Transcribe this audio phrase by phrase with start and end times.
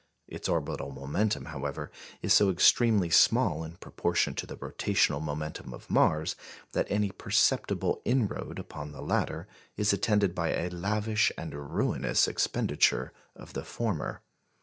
[0.27, 1.91] Its orbital momentum, however,
[2.23, 6.35] is so extremely small in proportion to the rotational momentum of Mars,
[6.71, 13.13] that any perceptible inroad upon the latter is attended by a lavish and ruinous expenditure
[13.35, 14.23] of the former.